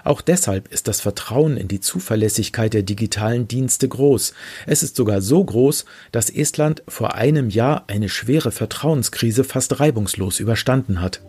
Auch 0.03 0.21
deshalb 0.21 0.71
ist 0.71 0.87
das 0.87 1.01
Vertrauen 1.01 1.57
in 1.57 1.67
die 1.67 1.79
Zuverlässigkeit 1.79 2.73
der 2.73 2.83
digitalen 2.83 3.47
Dienste 3.47 3.87
groß. 3.87 4.33
Es 4.67 4.83
ist 4.83 4.95
sogar 4.95 5.21
so 5.21 5.43
groß, 5.43 5.85
dass 6.11 6.29
Estland 6.29 6.83
vor 6.87 7.15
einem 7.15 7.49
Jahr 7.49 7.85
eine 7.87 8.09
schwere 8.09 8.51
Vertrauenskrise 8.51 9.43
fast 9.43 9.79
reibungslos 9.79 10.39
überstanden 10.39 11.01
hat. 11.01 11.21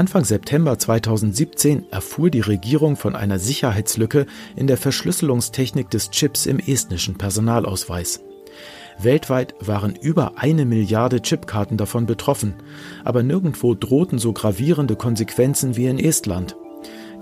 Anfang 0.00 0.24
September 0.24 0.78
2017 0.78 1.92
erfuhr 1.92 2.30
die 2.30 2.40
Regierung 2.40 2.96
von 2.96 3.14
einer 3.14 3.38
Sicherheitslücke 3.38 4.24
in 4.56 4.66
der 4.66 4.78
Verschlüsselungstechnik 4.78 5.90
des 5.90 6.08
Chips 6.10 6.46
im 6.46 6.58
estnischen 6.58 7.18
Personalausweis. 7.18 8.22
Weltweit 8.98 9.54
waren 9.60 9.94
über 9.94 10.38
eine 10.38 10.64
Milliarde 10.64 11.20
Chipkarten 11.20 11.76
davon 11.76 12.06
betroffen, 12.06 12.54
aber 13.04 13.22
nirgendwo 13.22 13.74
drohten 13.74 14.18
so 14.18 14.32
gravierende 14.32 14.96
Konsequenzen 14.96 15.76
wie 15.76 15.84
in 15.84 15.98
Estland. 15.98 16.56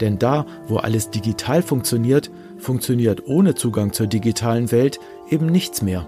Denn 0.00 0.20
da, 0.20 0.46
wo 0.68 0.76
alles 0.76 1.10
digital 1.10 1.62
funktioniert, 1.62 2.30
funktioniert 2.58 3.26
ohne 3.26 3.56
Zugang 3.56 3.92
zur 3.92 4.06
digitalen 4.06 4.70
Welt 4.70 5.00
eben 5.28 5.46
nichts 5.46 5.82
mehr. 5.82 6.06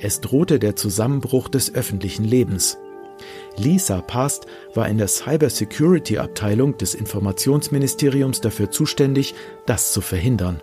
Es 0.00 0.20
drohte 0.20 0.58
der 0.58 0.74
Zusammenbruch 0.74 1.48
des 1.48 1.72
öffentlichen 1.72 2.24
Lebens. 2.24 2.78
Lisa 3.56 4.00
Past 4.00 4.46
war 4.74 4.88
in 4.88 4.98
der 4.98 5.08
Cybersecurity-Abteilung 5.08 6.78
des 6.78 6.94
Informationsministeriums 6.94 8.40
dafür 8.40 8.70
zuständig, 8.70 9.34
das 9.66 9.92
zu 9.92 10.00
verhindern. 10.00 10.62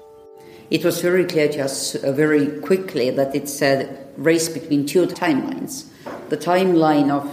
It 0.72 0.84
was 0.84 1.02
very 1.02 1.26
clear 1.26 1.50
to 1.50 1.62
us 1.62 1.96
uh, 1.96 2.14
very 2.14 2.48
quickly 2.62 3.12
that 3.16 3.34
it's 3.34 3.62
a 3.62 3.86
race 4.18 4.48
between 4.48 4.86
two 4.86 5.08
timelines. 5.08 5.86
The 6.30 6.38
timeline 6.38 7.12
of 7.12 7.26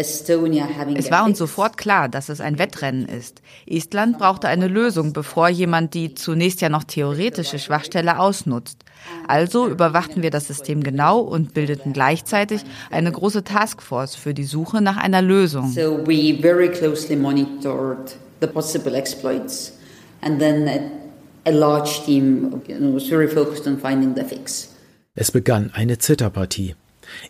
es 0.00 1.10
war 1.10 1.24
uns 1.24 1.38
sofort 1.38 1.76
klar, 1.76 2.08
dass 2.08 2.28
es 2.28 2.40
ein 2.40 2.58
Wettrennen 2.58 3.06
ist. 3.06 3.42
Estland 3.66 4.18
brauchte 4.18 4.48
eine 4.48 4.66
Lösung, 4.66 5.12
bevor 5.12 5.48
jemand 5.48 5.94
die 5.94 6.14
zunächst 6.14 6.60
ja 6.60 6.68
noch 6.68 6.84
theoretische 6.84 7.58
Schwachstelle 7.58 8.18
ausnutzt. 8.18 8.84
Also 9.28 9.68
überwachten 9.68 10.22
wir 10.22 10.30
das 10.30 10.46
System 10.46 10.82
genau 10.82 11.20
und 11.20 11.54
bildeten 11.54 11.92
gleichzeitig 11.92 12.62
eine 12.90 13.12
große 13.12 13.44
Taskforce 13.44 14.14
für 14.14 14.34
die 14.34 14.44
Suche 14.44 14.80
nach 14.80 14.96
einer 14.96 15.22
Lösung. 15.22 15.70
So 15.70 16.06
we 16.06 16.38
very 16.40 16.70
closely 16.70 17.16
monitored 17.16 18.16
the 18.40 18.46
possible 18.46 18.94
exploits 18.94 19.72
and 20.22 20.38
then 20.38 20.68
a 21.46 21.50
large 21.50 22.02
team 22.04 22.62
was 22.94 23.06
very 23.08 23.28
focused 23.28 23.66
on 23.66 23.78
finding 23.78 24.14
the 24.16 24.24
fix. 24.24 24.74
Es 25.14 25.30
begann 25.30 25.70
eine 25.74 25.98
Zitterpartie. 25.98 26.74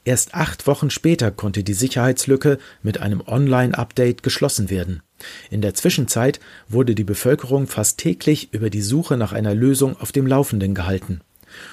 Erst 0.05 0.35
acht 0.35 0.67
Wochen 0.67 0.91
später 0.91 1.31
konnte 1.31 1.63
die 1.63 1.75
Sicherheitslücke 1.75 2.59
mit 2.83 3.01
einem 3.01 3.23
Online-Update 3.27 4.23
geschlossen 4.23 4.71
werden. 4.71 5.03
In 5.51 5.61
der 5.61 5.75
Zwischenzeit 5.75 6.41
wurde 6.69 6.95
die 6.95 7.05
Bevölkerung 7.05 7.67
fast 7.67 7.99
täglich 7.99 8.53
über 8.53 8.71
die 8.71 8.83
Suche 8.83 9.17
nach 9.17 9.33
einer 9.33 9.55
Lösung 9.55 9.97
auf 10.01 10.13
dem 10.13 10.27
Laufenden 10.27 10.75
gehalten. 10.75 11.21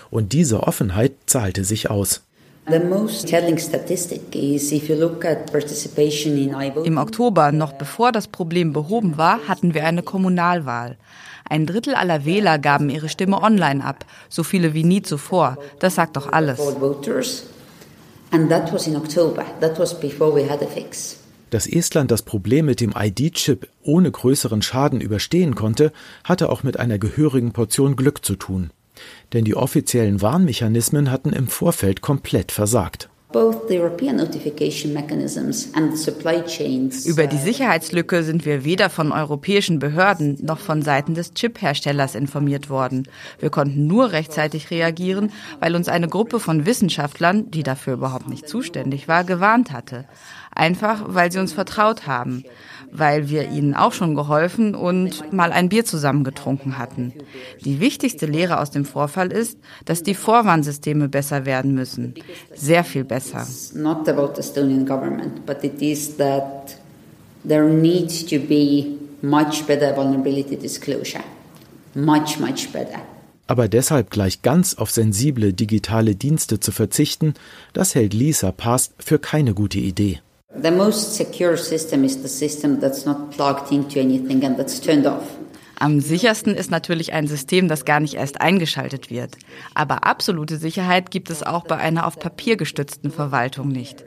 Und 0.09 0.33
diese 0.33 0.63
Offenheit 0.63 1.13
zahlte 1.25 1.63
sich 1.63 1.89
aus. 1.89 2.21
Im 6.83 6.97
Oktober, 6.97 7.51
noch 7.53 7.73
bevor 7.73 8.11
das 8.11 8.27
Problem 8.27 8.73
behoben 8.73 9.17
war, 9.17 9.39
hatten 9.47 9.73
wir 9.73 9.85
eine 9.85 10.03
Kommunalwahl. 10.03 10.97
Ein 11.49 11.65
Drittel 11.65 11.95
aller 11.95 12.25
Wähler 12.25 12.59
gaben 12.59 12.89
ihre 12.89 13.07
Stimme 13.07 13.41
online 13.41 13.85
ab, 13.85 14.05
so 14.27 14.43
viele 14.43 14.73
wie 14.73 14.83
nie 14.83 15.01
zuvor. 15.01 15.57
Das 15.79 15.95
sagt 15.95 16.17
doch 16.17 16.33
alles. 16.33 16.59
Dass 21.49 21.65
Estland 21.65 22.11
das 22.11 22.23
Problem 22.23 22.65
mit 22.65 22.81
dem 22.81 22.93
ID-Chip 22.95 23.69
ohne 23.83 24.11
größeren 24.11 24.61
Schaden 24.61 24.99
überstehen 24.99 25.55
konnte, 25.55 25.93
hatte 26.25 26.49
auch 26.49 26.61
mit 26.63 26.77
einer 26.77 26.99
gehörigen 26.99 27.53
Portion 27.53 27.95
Glück 27.95 28.25
zu 28.25 28.35
tun. 28.35 28.71
Denn 29.31 29.45
die 29.45 29.55
offiziellen 29.55 30.21
Warnmechanismen 30.21 31.09
hatten 31.09 31.31
im 31.31 31.47
Vorfeld 31.47 32.01
komplett 32.01 32.51
versagt. 32.51 33.09
Über 37.05 37.27
die 37.27 37.37
Sicherheitslücke 37.37 38.23
sind 38.23 38.45
wir 38.45 38.63
weder 38.63 38.89
von 38.89 39.11
europäischen 39.11 39.79
Behörden 39.79 40.37
noch 40.41 40.59
von 40.59 40.81
Seiten 40.81 41.13
des 41.13 41.33
Chip-Herstellers 41.33 42.15
informiert 42.15 42.69
worden. 42.69 43.05
Wir 43.39 43.49
konnten 43.49 43.85
nur 43.85 44.13
rechtzeitig 44.13 44.71
reagieren, 44.71 45.33
weil 45.59 45.75
uns 45.75 45.89
eine 45.89 46.07
Gruppe 46.07 46.39
von 46.39 46.65
Wissenschaftlern, 46.65 47.51
die 47.51 47.63
dafür 47.63 47.95
überhaupt 47.95 48.29
nicht 48.29 48.47
zuständig 48.47 49.09
war, 49.09 49.25
gewarnt 49.25 49.73
hatte. 49.73 50.05
Einfach, 50.55 51.03
weil 51.07 51.29
sie 51.29 51.39
uns 51.39 51.51
vertraut 51.51 52.07
haben 52.07 52.45
weil 52.91 53.29
wir 53.29 53.49
ihnen 53.49 53.73
auch 53.73 53.93
schon 53.93 54.15
geholfen 54.15 54.75
und 54.75 55.33
mal 55.33 55.51
ein 55.51 55.69
Bier 55.69 55.85
zusammen 55.85 56.23
getrunken 56.23 56.77
hatten. 56.77 57.13
Die 57.63 57.79
wichtigste 57.79 58.25
Lehre 58.25 58.59
aus 58.59 58.71
dem 58.71 58.85
Vorfall 58.85 59.31
ist, 59.31 59.59
dass 59.85 60.03
die 60.03 60.15
Vorwarnsysteme 60.15 61.09
besser 61.09 61.45
werden 61.45 61.73
müssen. 61.73 62.13
Sehr 62.53 62.83
viel 62.83 63.03
besser. 63.03 63.16
Not 63.73 64.07
about 64.07 64.37
Estonian 64.37 64.85
government, 64.85 65.45
but 65.45 65.63
it 65.63 65.81
is 65.81 66.17
that 66.17 66.77
there 67.43 67.69
needs 67.69 68.25
to 68.25 68.39
be 68.39 68.97
much 69.21 69.65
better 69.65 69.93
vulnerability 69.95 70.55
disclosure. 70.57 71.23
Much, 71.95 72.39
much 72.39 72.71
better. 72.71 72.99
Aber 73.47 73.69
deshalb 73.69 74.11
gleich 74.11 74.41
ganz 74.41 74.77
auf 74.77 74.91
sensible 74.91 75.53
digitale 75.53 76.15
Dienste 76.15 76.59
zu 76.59 76.71
verzichten, 76.71 77.33
das 77.73 77.95
hält 77.95 78.13
Lisa 78.13 78.51
Past 78.51 78.93
für 78.99 79.19
keine 79.19 79.53
gute 79.53 79.79
Idee. 79.79 80.19
The 80.61 80.71
most 80.71 81.15
secure 81.15 81.55
system 81.55 82.03
is 82.03 82.21
the 82.21 82.27
system 82.27 82.79
that's 82.79 83.05
not 83.05 83.31
plugged 83.31 83.71
into 83.71 83.99
anything 83.99 84.43
and 84.43 84.57
that's 84.57 84.81
turned 84.81 85.05
off. 85.05 85.23
Am 85.79 85.99
sichersten 85.99 86.55
ist 86.55 86.71
natürlich 86.71 87.13
ein 87.13 87.27
System, 87.27 87.67
das 87.67 87.85
gar 87.85 87.99
nicht 87.99 88.15
erst 88.15 88.41
eingeschaltet 88.41 89.11
wird. 89.11 89.37
Aber 89.75 90.05
absolute 90.05 90.57
Sicherheit 90.57 91.11
gibt 91.11 91.29
es 91.29 91.43
auch 91.43 91.65
bei 91.65 91.77
einer 91.77 92.07
auf 92.07 92.17
Papier 92.17 92.57
gestützten 92.57 93.11
Verwaltung 93.11 93.67
nicht. 93.67 94.03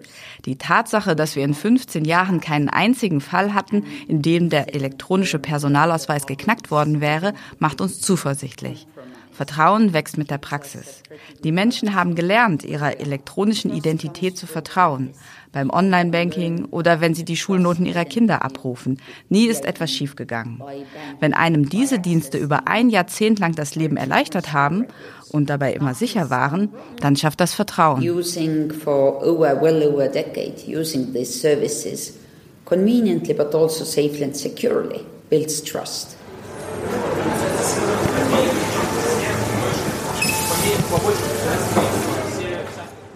Die 0.47 0.57
Tatsache, 0.57 1.15
dass 1.15 1.37
wir 1.37 1.45
in 1.45 1.55
15 1.55 2.05
Jahren 2.05 2.41
keinen 2.41 2.69
einzigen 2.69 3.21
Fall 3.21 3.55
hatten, 3.55 3.85
in 4.09 4.21
dem 4.21 4.50
der 4.50 4.75
elektronische 4.75 5.39
Personalausweis 5.39 6.27
geknackt 6.27 6.73
worden 6.73 7.00
wäre, 7.00 7.35
macht 7.59 7.81
uns 7.81 8.00
zuversichtlich. 8.00 8.89
Vertrauen 9.33 9.93
wächst 9.93 10.19
mit 10.19 10.31
der 10.31 10.39
Praxis. 10.39 11.03
Die 11.45 11.53
Menschen 11.53 11.95
haben 11.95 12.15
gelernt, 12.15 12.65
ihrer 12.65 13.01
elektronischen 13.01 13.75
Identität 13.75 14.37
zu 14.37 14.47
vertrauen. 14.47 15.11
Beim 15.53 15.71
Online-Banking 15.71 16.67
oder 16.67 17.01
wenn 17.01 17.15
sie 17.15 17.25
die 17.25 17.37
Schulnoten 17.37 17.87
ihrer 17.87 18.05
Kinder 18.05 18.45
abrufen. 18.45 19.01
Nie 19.29 19.47
ist 19.47 19.65
etwas 19.65 19.91
schiefgegangen. 19.91 20.63
Wenn 21.19 21.35
einem 21.35 21.69
diese 21.69 21.99
Dienste 21.99 22.39
über 22.39 22.69
ein 22.69 22.91
Jahrzehnt 22.91 23.39
lang 23.39 23.55
das 23.55 23.75
Leben 23.75 23.97
erleichtert 23.97 24.53
haben 24.53 24.87
und 25.33 25.51
dabei 25.51 25.73
immer 25.73 25.95
sicher 25.95 26.31
waren, 26.31 26.69
dann 27.01 27.17
schafft 27.17 27.41
das 27.41 27.55
Vertrauen. 27.55 28.03
Conveniently 32.71 33.35
but 33.35 33.53
also 33.53 33.85
safely 33.85 34.23
and 34.23 34.37
securely 34.37 35.01
builds 35.29 35.61
trust. 35.61 36.17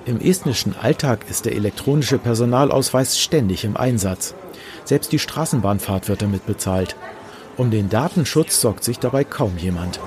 Im 0.06 0.20
estnischen 0.20 0.76
Alltag 0.76 1.26
ist 1.30 1.46
der 1.46 1.54
elektronische 1.54 2.18
Personalausweis 2.18 3.18
ständig 3.18 3.64
im 3.64 3.76
Einsatz. 3.76 4.34
Selbst 4.84 5.12
die 5.12 5.18
Straßenbahnfahrt 5.18 6.08
wird 6.08 6.22
damit 6.22 6.46
bezahlt. 6.46 6.94
Um 7.56 7.70
den 7.70 7.88
Datenschutz 7.88 8.60
sorgt 8.60 8.84
sich 8.84 8.98
dabei 8.98 9.24
kaum 9.24 9.56
jemand. 9.56 9.98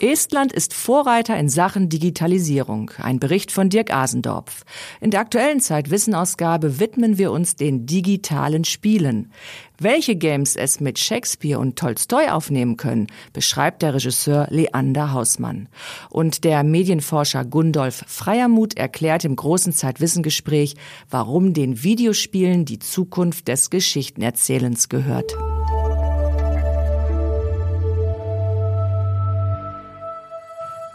Estland 0.00 0.52
ist 0.52 0.74
Vorreiter 0.74 1.38
in 1.38 1.48
Sachen 1.48 1.88
Digitalisierung. 1.88 2.90
Ein 2.98 3.18
Bericht 3.18 3.50
von 3.50 3.70
Dirk 3.70 3.94
Asendorf. 3.94 4.64
In 5.00 5.10
der 5.10 5.20
aktuellen 5.20 5.60
Zeitwissenausgabe 5.60 6.78
widmen 6.78 7.16
wir 7.16 7.32
uns 7.32 7.56
den 7.56 7.86
digitalen 7.86 8.64
Spielen. 8.64 9.32
Welche 9.78 10.14
Games 10.16 10.54
es 10.54 10.80
mit 10.80 10.98
Shakespeare 10.98 11.58
und 11.58 11.78
Tolstoi 11.78 12.28
aufnehmen 12.28 12.76
können, 12.76 13.06
beschreibt 13.32 13.80
der 13.80 13.94
Regisseur 13.94 14.48
Leander 14.50 15.12
Hausmann. 15.12 15.68
Und 16.10 16.44
der 16.44 16.62
Medienforscher 16.62 17.46
Gundolf 17.46 18.04
Freiermuth 18.06 18.76
erklärt 18.76 19.24
im 19.24 19.34
großen 19.34 19.72
Zeitwissengespräch, 19.72 20.74
warum 21.08 21.54
den 21.54 21.82
Videospielen 21.82 22.66
die 22.66 22.80
Zukunft 22.80 23.48
des 23.48 23.70
Geschichtenerzählens 23.70 24.90
gehört. 24.90 25.34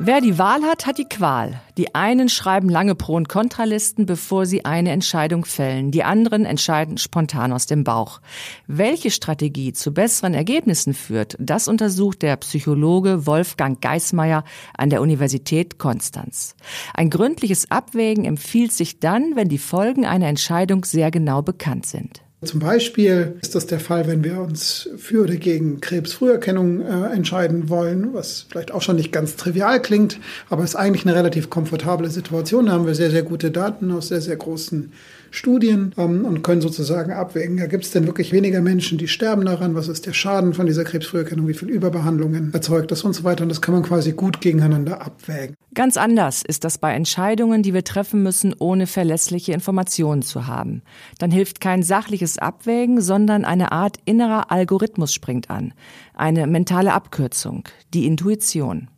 Wer 0.04 0.20
die 0.20 0.40
Wahl 0.40 0.64
hat, 0.64 0.88
hat 0.88 0.98
die 0.98 1.06
Qual. 1.06 1.62
Die 1.78 1.94
einen 1.94 2.28
schreiben 2.28 2.70
lange 2.70 2.96
Pro- 2.96 3.18
und 3.18 3.30
Kontralisten, 3.30 4.08
bevor 4.08 4.48
sie 4.48 4.66
eine 4.66 4.90
Entscheidung 4.90 5.46
fällen. 5.46 5.92
Die 5.92 6.04
anderen 6.04 6.44
entscheiden 6.44 6.98
spontan 6.98 7.54
aus 7.54 7.68
dem 7.68 7.84
Bauch. 7.84 8.20
Welche 8.66 9.12
Strategie 9.12 9.74
zu 9.74 9.94
besseren 9.94 10.34
Ergebnissen 10.34 10.96
führt, 10.96 11.36
das 11.40 11.68
untersucht 11.68 12.24
der 12.24 12.36
Psychologe 12.38 13.28
Wolfgang 13.28 13.80
Geismeier 13.80 14.44
an 14.76 14.90
der 14.90 15.04
Universität 15.04 15.78
Konstanz. 15.78 16.56
Ein 16.96 17.12
gründliches 17.12 17.70
Abwägen 17.70 18.26
empfiehlt 18.26 18.72
sich 18.72 19.00
dann, 19.00 19.36
wenn 19.36 19.50
die 19.50 19.60
Folgen 19.60 20.08
einer 20.08 20.30
Entscheidung 20.30 20.84
sehr 20.84 21.12
genau 21.12 21.44
bekannt 21.44 21.86
sind. 21.86 22.24
Zum 22.44 22.60
Beispiel 22.60 23.36
ist 23.44 23.54
das 23.54 23.68
der 23.68 23.80
Fall, 23.80 24.08
wenn 24.08 24.24
wir 24.24 24.42
uns 24.42 24.90
für 24.98 25.22
oder 25.22 25.36
gegen 25.36 25.80
Krebsfrüherkennung 25.80 26.82
äh, 26.82 27.14
entscheiden 27.14 27.70
wollen, 27.70 28.16
was 28.16 28.48
vielleicht 28.50 28.72
auch 28.72 28.82
schon 28.82 28.96
nicht 28.96 29.12
ganz 29.12 29.36
trivial 29.36 29.80
klingt, 29.80 30.20
aber 30.50 30.64
ist 30.64 30.76
eigentlich 30.76 31.06
eine 31.06 31.16
relativ 31.16 31.52
komfortable 31.52 32.10
Situation. 32.10 32.66
Da 32.66 32.72
haben 32.72 32.88
wir 32.88 32.96
sehr, 32.96 33.12
sehr 33.12 33.22
gute 33.22 33.52
Daten 33.52 33.92
aus 33.92 34.08
sehr, 34.08 34.22
sehr 34.22 34.38
großen 34.38 34.92
Studien 35.32 35.94
ähm, 35.98 36.26
und 36.26 36.44
können 36.44 36.62
sozusagen 36.62 37.12
abwägen, 37.12 37.58
ja, 37.58 37.66
gibt 37.66 37.86
es 37.86 37.92
denn 37.92 38.06
wirklich 38.06 38.32
weniger 38.32 38.62
Menschen, 38.62 38.98
die 38.98 39.08
sterben 39.08 39.46
daran? 39.46 39.76
Was 39.76 39.88
ist 39.88 40.06
der 40.06 40.14
Schaden 40.14 40.54
von 40.54 40.68
dieser 40.68 40.84
Krebsfrüherkennung? 40.84 41.48
Wie 41.48 41.54
viel 41.54 41.70
Überbehandlungen 41.70 42.54
erzeugt 42.54 42.92
das 42.92 43.04
und 43.04 43.14
so 43.14 43.24
weiter? 43.24 43.44
Und 43.44 43.50
das 43.50 43.62
kann 43.62 43.74
man 43.74 43.84
quasi 43.84 44.12
gut 44.12 44.42
gegeneinander 44.42 45.02
abwägen. 45.02 45.56
Ganz 45.74 45.96
anders 45.96 46.44
ist 46.46 46.66
das 46.66 46.78
bei 46.78 46.94
Entscheidungen, 46.94 47.64
die 47.64 47.74
wir 47.74 47.86
treffen 47.86 48.22
müssen, 48.24 48.54
ohne 48.60 48.88
verlässliche 48.88 49.54
Informationen 49.54 50.22
zu 50.22 50.48
haben. 50.48 50.82
Dann 51.18 51.32
hilft 51.32 51.62
kein 51.62 51.82
sachliches 51.82 52.38
Abwägen, 52.38 53.00
sondern 53.00 53.46
eine 53.46 53.72
Art 53.72 53.98
innerer 54.04 54.52
Algorithmus 54.52 55.14
springt 55.14 55.50
an. 55.50 55.74
Eine 56.14 56.46
mentale 56.46 56.94
Abkürzung, 56.94 57.64
die 57.94 58.06
Intuition. 58.06 58.90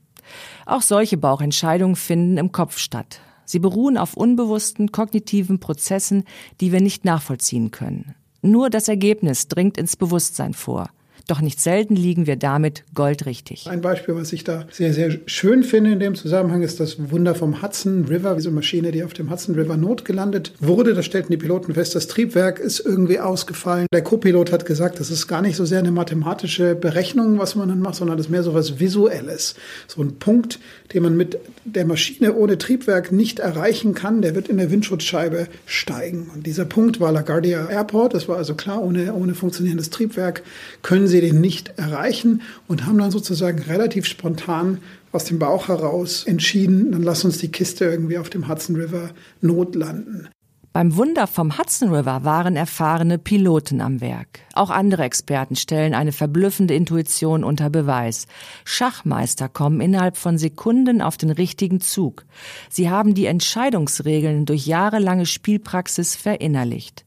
Auch 0.66 0.82
solche 0.82 1.18
Bauchentscheidungen 1.18 1.96
finden 1.96 2.38
im 2.38 2.52
Kopf 2.52 2.80
statt. 2.80 3.22
Sie 3.46 3.60
beruhen 3.60 3.98
auf 3.98 4.16
unbewussten 4.16 4.92
kognitiven 4.92 5.60
Prozessen, 5.60 6.24
die 6.62 6.72
wir 6.72 6.82
nicht 6.82 7.06
nachvollziehen 7.06 7.72
können. 7.72 8.16
Nur 8.42 8.70
das 8.70 8.88
Ergebnis 8.88 9.48
dringt 9.48 9.78
ins 9.78 9.96
Bewusstsein 9.96 10.54
vor. 10.54 10.90
Doch 11.27 11.39
nicht 11.39 11.62
selten 11.62 11.96
liegen 11.96 12.27
wir 12.27 12.36
damit 12.36 12.84
goldrichtig. 12.94 13.68
Ein 13.70 13.80
Beispiel, 13.80 14.13
was 14.15 14.34
ich 14.34 14.44
da 14.44 14.65
sehr, 14.72 14.94
sehr 14.94 15.20
schön 15.25 15.63
finde 15.63 15.94
in 15.94 16.00
dem 16.00 16.15
Zusammenhang, 16.15 16.63
ist 16.63 16.82
das 16.82 17.12
Wunder 17.12 17.34
vom 17.34 17.62
Hudson 17.62 18.06
River, 18.06 18.36
diese 18.36 18.51
Maschine, 18.51 18.92
die 18.92 19.03
auf 19.03 19.13
dem 19.13 19.32
Hudson 19.32 19.56
River 19.56 19.77
notgelandet 19.77 20.51
wurde. 20.60 20.94
Da 20.94 21.01
stellten 21.01 21.32
die 21.32 21.38
Piloten 21.38 21.75
fest, 21.75 21.96
das 21.96 22.08
Triebwerk 22.08 22.60
ist 22.60 22.82
irgendwie 22.82 23.20
ausgefallen. 23.20 23.88
Der 23.94 24.03
Co-Pilot 24.03 24.51
hat 24.51 24.65
gesagt, 24.65 25.00
das 25.00 25.12
ist 25.12 25.27
gar 25.27 25.42
nicht 25.42 25.56
so 25.56 25.63
sehr 25.63 25.80
eine 25.80 25.92
mathematische 25.92 26.75
Berechnung, 26.75 27.39
was 27.39 27.56
man 27.56 27.70
dann 27.70 27.80
macht, 27.80 27.96
sondern 27.96 28.18
das 28.18 28.25
ist 28.25 28.32
mehr 28.32 28.44
so 28.44 28.53
was 28.53 28.82
Visuelles. 28.82 29.56
So 29.88 30.01
ein 30.01 30.20
Punkt, 30.20 30.60
den 30.94 31.03
man 31.03 31.15
mit 31.15 31.38
der 31.63 31.86
Maschine 31.86 32.34
ohne 32.34 32.58
Triebwerk 32.58 33.13
nicht 33.13 33.39
erreichen 33.39 33.94
kann, 33.94 34.22
der 34.22 34.36
wird 34.36 34.50
in 34.50 34.58
der 34.58 34.72
Windschutzscheibe 34.72 35.48
steigen. 35.65 36.30
Und 36.34 36.46
dieser 36.46 36.65
Punkt 36.65 37.00
war 37.00 37.13
LaGuardia 37.13 37.70
Airport. 37.70 38.13
Das 38.13 38.27
war 38.27 38.36
also 38.36 38.56
klar, 38.56 38.84
ohne, 38.84 39.13
ohne 39.13 39.36
funktionierendes 39.36 39.89
Triebwerk 39.89 40.44
können 40.82 41.08
sie 41.08 41.12
den 41.22 41.41
nicht 41.41 41.77
erreichen 41.77 42.41
und 42.67 42.86
haben 42.86 42.98
dann 42.98 43.12
sozusagen 43.12 43.60
relativ 43.60 44.05
spontan 44.05 44.79
aus 45.12 45.25
dem 45.25 45.39
Bauch 45.39 45.67
heraus 45.67 46.24
entschieden, 46.25 46.91
dann 46.91 47.03
lass 47.03 47.24
uns 47.24 47.38
die 47.38 47.51
Kiste 47.51 47.86
irgendwie 47.86 48.17
auf 48.17 48.29
dem 48.29 48.48
Hudson 48.48 48.75
River 48.75 49.12
notlanden. 49.41 50.29
Beim 50.74 50.96
Wunder 50.96 51.27
vom 51.27 51.60
Hudson 51.60 51.93
River 51.93 52.24
waren 52.24 52.55
erfahrene 52.55 53.20
Piloten 53.20 53.79
am 53.79 54.01
Werk. 54.01 54.39
Auch 54.53 54.69
andere 54.69 55.03
Experten 55.03 55.55
stellen 55.55 55.95
eine 55.95 56.12
verblüffende 56.12 56.75
Intuition 56.75 57.43
unter 57.43 57.72
Beweis. 57.72 58.27
Schachmeister 58.65 59.50
kommen 59.50 59.81
innerhalb 59.81 60.15
von 60.15 60.38
Sekunden 60.38 61.01
auf 61.01 61.17
den 61.17 61.31
richtigen 61.31 61.81
Zug. 61.81 62.25
Sie 62.69 62.89
haben 62.91 63.15
die 63.15 63.25
Entscheidungsregeln 63.25 64.45
durch 64.45 64.67
jahrelange 64.67 65.25
Spielpraxis 65.25 66.15
verinnerlicht. 66.15 67.03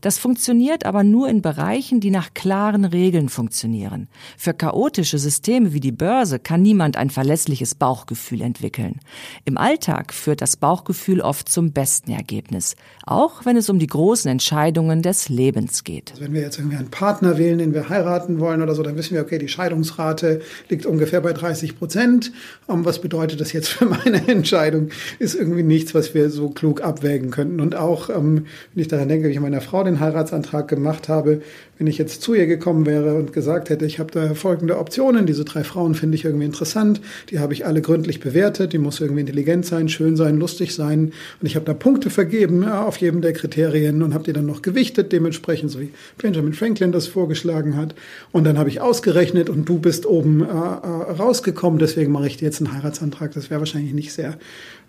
Das 0.00 0.16
funktioniert 0.16 0.86
aber 0.86 1.04
nur 1.04 1.28
in 1.28 1.42
Bereichen, 1.42 2.00
die 2.00 2.10
nach 2.10 2.32
klaren 2.32 2.86
Regeln 2.86 3.28
funktionieren. 3.28 4.08
Für 4.38 4.54
chaotische 4.54 5.18
Systeme 5.18 5.74
wie 5.74 5.80
die 5.80 5.92
Börse 5.92 6.38
kann 6.38 6.62
niemand 6.62 6.96
ein 6.96 7.10
verlässliches 7.10 7.74
Bauchgefühl 7.74 8.40
entwickeln. 8.40 9.00
Im 9.44 9.58
Alltag 9.58 10.14
führt 10.14 10.40
das 10.40 10.56
Bauchgefühl 10.56 11.20
oft 11.20 11.50
zum 11.50 11.72
besten 11.72 12.12
Ergebnis, 12.12 12.74
auch 13.04 13.44
wenn 13.44 13.58
es 13.58 13.68
um 13.68 13.78
die 13.78 13.86
großen 13.86 14.30
Entscheidungen 14.30 15.02
des 15.02 15.28
Lebens 15.28 15.84
geht. 15.84 16.12
Also 16.12 16.24
wenn 16.24 16.32
wir 16.32 16.40
jetzt 16.40 16.58
irgendwie 16.58 16.76
einen 16.86 16.90
Partner 16.90 17.36
wählen, 17.38 17.58
den 17.58 17.74
wir 17.74 17.88
heiraten 17.88 18.38
wollen 18.38 18.62
oder 18.62 18.74
so, 18.74 18.82
dann 18.82 18.96
wissen 18.96 19.14
wir, 19.14 19.22
okay, 19.22 19.38
die 19.38 19.48
Scheidungsrate 19.48 20.40
liegt 20.68 20.86
ungefähr 20.86 21.20
bei 21.20 21.32
30 21.32 21.78
Prozent. 21.78 22.32
Um, 22.66 22.84
was 22.84 23.00
bedeutet 23.00 23.40
das 23.40 23.52
jetzt 23.52 23.68
für 23.68 23.86
meine 23.86 24.26
Entscheidung? 24.28 24.90
Ist 25.18 25.34
irgendwie 25.34 25.62
nichts, 25.62 25.94
was 25.94 26.14
wir 26.14 26.30
so 26.30 26.50
klug 26.50 26.82
abwägen 26.82 27.30
könnten. 27.30 27.60
Und 27.60 27.74
auch, 27.74 28.08
ähm, 28.08 28.46
wenn 28.72 28.80
ich 28.80 28.88
daran 28.88 29.08
denke, 29.08 29.28
wie 29.28 29.32
ich 29.32 29.40
meiner 29.40 29.60
Frau 29.60 29.82
den 29.82 30.00
Heiratsantrag 30.00 30.68
gemacht 30.68 31.08
habe, 31.08 31.42
wenn 31.78 31.86
ich 31.86 31.98
jetzt 31.98 32.22
zu 32.22 32.34
ihr 32.34 32.46
gekommen 32.46 32.86
wäre 32.86 33.14
und 33.14 33.32
gesagt 33.32 33.70
hätte, 33.70 33.84
ich 33.84 33.98
habe 33.98 34.10
da 34.10 34.34
folgende 34.34 34.78
Optionen, 34.78 35.26
diese 35.26 35.44
drei 35.44 35.64
Frauen 35.64 35.94
finde 35.94 36.16
ich 36.16 36.24
irgendwie 36.24 36.46
interessant, 36.46 37.00
die 37.30 37.38
habe 37.38 37.52
ich 37.52 37.66
alle 37.66 37.82
gründlich 37.82 38.20
bewertet, 38.20 38.72
die 38.72 38.78
muss 38.78 39.00
irgendwie 39.00 39.20
intelligent 39.20 39.66
sein, 39.66 39.88
schön 39.88 40.16
sein, 40.16 40.38
lustig 40.38 40.74
sein 40.74 41.12
und 41.40 41.46
ich 41.46 41.56
habe 41.56 41.66
da 41.66 41.74
Punkte 41.74 42.10
vergeben 42.10 42.64
auf 42.64 42.96
jedem 42.98 43.20
der 43.20 43.32
Kriterien 43.32 44.02
und 44.02 44.14
habe 44.14 44.24
die 44.24 44.32
dann 44.32 44.46
noch 44.46 44.62
gewichtet, 44.62 45.12
dementsprechend, 45.12 45.70
so 45.70 45.80
wie 45.80 45.90
Benjamin 46.18 46.52
Franklin 46.52 46.92
das 46.92 47.06
vorgeschlagen 47.06 47.76
hat. 47.76 47.94
Und 48.32 48.44
dann 48.44 48.58
habe 48.58 48.68
ich 48.68 48.80
ausgerechnet 48.80 49.50
und 49.50 49.68
du 49.68 49.78
bist 49.78 50.06
oben 50.06 50.42
äh, 50.42 50.46
äh 50.46 51.12
rausgekommen, 51.12 51.78
deswegen 51.78 52.12
mache 52.12 52.26
ich 52.26 52.36
dir 52.36 52.46
jetzt 52.46 52.60
einen 52.60 52.72
Heiratsantrag. 52.72 53.32
Das 53.32 53.50
wäre 53.50 53.60
wahrscheinlich 53.60 53.92
nicht 53.92 54.12
sehr 54.12 54.38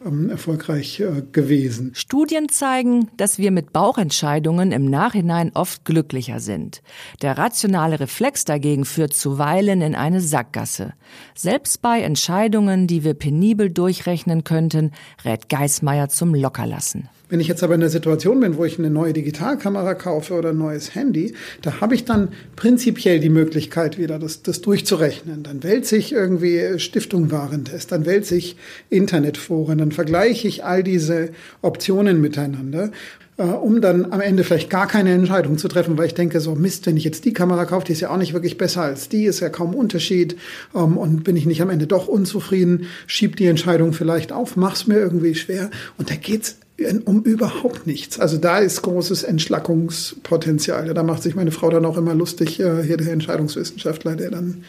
ähm, 0.06 0.30
erfolgreich 0.30 1.00
äh, 1.00 1.24
gewesen. 1.32 1.92
Studien 1.94 2.50
zeigen, 2.50 3.10
dass 3.18 3.38
wir 3.38 3.52
mit 3.52 3.74
Bauchentscheidungen 3.74 4.72
im 4.72 4.86
Nachhinein 4.86 5.52
oft 5.54 5.86
glücklicher 5.86 6.40
sind. 6.40 6.82
Der 7.22 7.38
rationale 7.38 8.00
Reflex 8.00 8.46
dagegen 8.46 8.86
führt 8.86 9.14
zuweilen 9.14 9.82
in 9.82 9.96
eine 9.96 10.22
Sackgasse. 10.22 10.94
Selbst 11.36 11.82
bei 11.82 12.02
Entscheidungen, 12.02 12.88
die 12.88 13.04
wir 13.04 13.14
penibel 13.14 13.72
durchrechnen 13.72 14.44
könnten, 14.44 14.92
rät 15.26 15.50
Geismeier 15.50 16.10
zum 16.10 16.36
Lockerlassen. 16.36 17.10
Wenn 17.30 17.42
ich 17.42 17.48
jetzt 17.48 17.62
aber 17.62 17.74
in 17.74 17.82
der 17.82 17.90
Situation 17.90 18.40
bin, 18.40 18.56
wo 18.56 18.64
ich 18.64 18.80
eine 18.80 18.90
neue 18.90 19.12
Digitalkamera 19.12 19.96
kaufe 19.96 20.34
oder 20.34 20.50
ein 20.50 20.58
neues 20.58 20.96
Handy, 20.96 21.34
da 21.62 21.82
habe 21.82 21.94
ich 21.94 22.06
dann 22.06 22.30
prinzipiell 22.56 23.20
die 23.20 23.30
Möglichkeit 23.30 23.98
wieder, 23.98 24.18
das, 24.18 24.44
das 24.44 24.62
durchzurechnen. 24.62 25.44
Dann 25.44 25.62
wälze 25.62 25.98
ich 25.98 26.14
irgendwie 26.14 26.80
Stiftung 26.80 27.30
Warentest, 27.30 27.92
dann 27.92 28.06
wälze 28.06 28.36
ich 28.36 28.56
Internetforen, 28.90 29.78
dann 29.78 29.92
vergleiche 29.92 30.48
ich 30.48 30.64
all 30.64 30.84
diese 30.84 31.30
Optionen 31.62 32.22
miteinander 32.22 32.92
äh, 33.38 33.44
um 33.44 33.82
dann 33.82 34.12
am 34.12 34.22
Ende 34.22 34.44
vielleicht 34.44 34.70
gar 34.70 34.88
keine 34.88 35.12
Entscheidung 35.12 35.58
zu 35.58 35.68
treffen, 35.68 35.98
weil 35.98 36.08
ich 36.08 36.16
denke, 36.16 36.40
so 36.40 36.56
Mist, 36.56 36.88
wenn 36.88 36.98
ich 36.98 37.04
jetzt 37.04 37.24
die 37.26 37.34
Kamera 37.34 37.66
kaufe, 37.66 37.86
die 37.86 37.92
ist 37.92 38.02
ja 38.02 38.10
auch 38.10 38.18
nicht 38.18 38.34
wirklich 38.34 38.58
besser 38.58 38.82
als 38.82 39.10
die, 39.10 39.26
ist 39.26 39.42
ja 39.42 39.50
kaum 39.50 39.76
Unterschied 39.76 40.36
ähm, 40.74 40.98
und 40.98 41.24
bin 41.24 41.36
ich 41.36 41.46
nicht 41.46 41.62
am 41.62 41.70
Ende 41.70 41.88
doch 41.88 42.08
unzufrieden, 42.08 42.88
schieb 43.06 43.36
die 43.36 43.46
Entscheidung 43.46 43.94
vielleicht 43.94 44.32
auf, 44.32 44.56
mach's 44.56 44.88
mir 44.88 44.98
irgendwie 44.98 45.36
schwer 45.36 45.70
und 45.98 46.10
da 46.10 46.16
geht's 46.16 46.58
um 47.06 47.24
überhaupt 47.24 47.88
nichts. 47.88 48.20
Also 48.20 48.38
da 48.38 48.60
ist 48.60 48.82
großes 48.84 49.24
Entschlackungspotenzial. 49.24 50.94
Da 50.94 51.04
macht 51.04 51.24
sich 51.24 51.36
meine 51.36 51.52
Frau 51.52 51.70
dann 51.70 51.86
auch 51.86 51.98
immer 51.98 52.14
lustig, 52.14 52.60
äh, 52.60 52.84
hier 52.84 52.98
der 52.98 53.12
Entscheidungswissenschaftler, 53.12 54.16
der 54.16 54.32
dann 54.32 54.64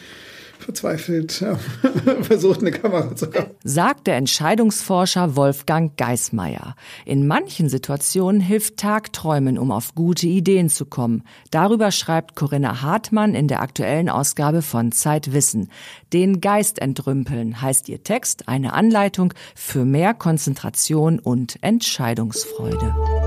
verzweifelt 0.59 1.31
versucht, 2.21 2.59
eine 2.61 2.71
Kamera 2.71 3.15
zu 3.15 3.29
kaufen. 3.29 3.51
Sagt 3.63 4.07
der 4.07 4.17
Entscheidungsforscher 4.17 5.35
Wolfgang 5.35 5.97
Geismeier. 5.97 6.75
In 7.05 7.25
manchen 7.27 7.69
Situationen 7.69 8.41
hilft 8.41 8.77
Tagträumen, 8.77 9.57
um 9.57 9.71
auf 9.71 9.95
gute 9.95 10.27
Ideen 10.27 10.69
zu 10.69 10.85
kommen. 10.85 11.23
Darüber 11.51 11.91
schreibt 11.91 12.35
Corinna 12.35 12.81
Hartmann 12.81 13.35
in 13.35 13.47
der 13.47 13.61
aktuellen 13.61 14.09
Ausgabe 14.09 14.61
von 14.61 14.91
Zeitwissen. 14.91 15.69
Den 16.13 16.41
Geist 16.41 16.79
entrümpeln 16.79 17.61
heißt 17.61 17.89
ihr 17.89 18.03
Text, 18.03 18.47
eine 18.47 18.73
Anleitung 18.73 19.33
für 19.55 19.85
mehr 19.85 20.13
Konzentration 20.13 21.19
und 21.19 21.57
Entscheidungsfreude. 21.61 23.18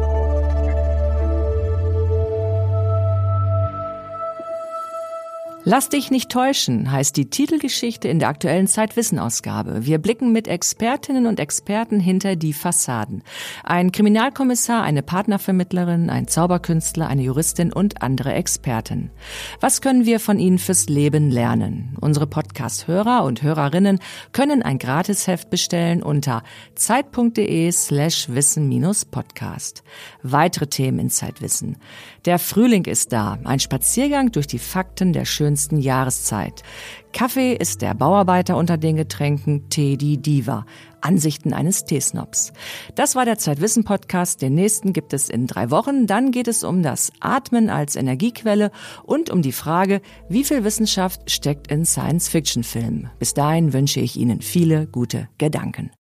Lass 5.64 5.88
dich 5.88 6.10
nicht 6.10 6.28
täuschen, 6.28 6.90
heißt 6.90 7.16
die 7.16 7.30
Titelgeschichte 7.30 8.08
in 8.08 8.18
der 8.18 8.26
aktuellen 8.30 8.66
Zeitwissen-Ausgabe. 8.66 9.86
Wir 9.86 9.98
blicken 9.98 10.32
mit 10.32 10.48
Expertinnen 10.48 11.26
und 11.26 11.38
Experten 11.38 12.00
hinter 12.00 12.34
die 12.34 12.52
Fassaden. 12.52 13.22
Ein 13.62 13.92
Kriminalkommissar, 13.92 14.82
eine 14.82 15.04
Partnervermittlerin, 15.04 16.10
ein 16.10 16.26
Zauberkünstler, 16.26 17.06
eine 17.06 17.22
Juristin 17.22 17.72
und 17.72 18.02
andere 18.02 18.32
Experten. 18.32 19.12
Was 19.60 19.80
können 19.80 20.04
wir 20.04 20.18
von 20.18 20.40
ihnen 20.40 20.58
fürs 20.58 20.88
Leben 20.88 21.30
lernen? 21.30 21.96
Unsere 22.00 22.26
Podcast-Hörer 22.26 23.22
und 23.22 23.42
Hörerinnen 23.42 24.00
können 24.32 24.64
ein 24.64 24.78
Gratisheft 24.78 25.48
bestellen 25.48 26.02
unter 26.02 26.42
zeit.de 26.74 27.70
slash 27.70 28.28
wissen-podcast. 28.30 29.84
Weitere 30.24 30.66
Themen 30.66 30.98
in 30.98 31.10
Zeitwissen. 31.10 31.76
Der 32.24 32.40
Frühling 32.40 32.86
ist 32.86 33.12
da. 33.12 33.38
Ein 33.44 33.60
Spaziergang 33.60 34.32
durch 34.32 34.48
die 34.48 34.58
Fakten 34.58 35.12
der 35.12 35.24
schönen 35.24 35.51
schönsten 35.52 35.78
Jahreszeit. 35.78 36.62
Kaffee 37.12 37.52
ist 37.54 37.82
der 37.82 37.92
Bauarbeiter 37.92 38.56
unter 38.56 38.78
den 38.78 38.96
Getränken, 38.96 39.68
Tee 39.68 39.98
die 39.98 40.16
Diva. 40.16 40.64
Ansichten 41.02 41.52
eines 41.52 41.84
Teesnobs. 41.84 42.54
Das 42.94 43.14
war 43.16 43.26
der 43.26 43.36
Zeitwissen 43.36 43.84
Podcast. 43.84 44.40
Den 44.40 44.54
nächsten 44.54 44.94
gibt 44.94 45.12
es 45.12 45.28
in 45.28 45.46
drei 45.46 45.70
Wochen. 45.70 46.06
Dann 46.06 46.30
geht 46.30 46.48
es 46.48 46.64
um 46.64 46.82
das 46.82 47.12
Atmen 47.20 47.68
als 47.68 47.96
Energiequelle 47.96 48.70
und 49.02 49.28
um 49.28 49.42
die 49.42 49.52
Frage, 49.52 50.00
wie 50.30 50.44
viel 50.44 50.64
Wissenschaft 50.64 51.30
steckt 51.30 51.70
in 51.70 51.84
Science-Fiction-Filmen. 51.84 53.10
Bis 53.18 53.34
dahin 53.34 53.74
wünsche 53.74 54.00
ich 54.00 54.16
Ihnen 54.16 54.40
viele 54.40 54.86
gute 54.86 55.28
Gedanken. 55.36 55.90